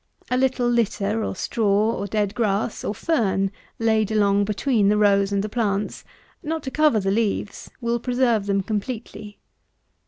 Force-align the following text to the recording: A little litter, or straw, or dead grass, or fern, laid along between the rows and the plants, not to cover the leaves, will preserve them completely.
A 0.31 0.35
little 0.37 0.67
litter, 0.67 1.23
or 1.23 1.35
straw, 1.35 1.91
or 1.93 2.07
dead 2.07 2.33
grass, 2.33 2.83
or 2.83 2.95
fern, 2.95 3.51
laid 3.77 4.09
along 4.09 4.45
between 4.45 4.87
the 4.87 4.97
rows 4.97 5.31
and 5.31 5.43
the 5.43 5.47
plants, 5.47 6.03
not 6.41 6.63
to 6.63 6.71
cover 6.71 6.99
the 6.99 7.11
leaves, 7.11 7.69
will 7.81 7.99
preserve 7.99 8.47
them 8.47 8.61
completely. 8.63 9.37